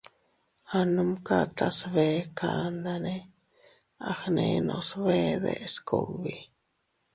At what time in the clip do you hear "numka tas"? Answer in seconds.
0.93-1.79